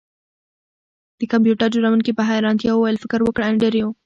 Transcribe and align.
د 1.19 1.21
کمپیوټر 1.31 1.67
جوړونکي 1.75 2.11
په 2.15 2.23
حیرانتیا 2.29 2.71
وویل 2.73 2.97
فکر 3.03 3.19
وکړه 3.23 3.45
انډریو 3.47 3.87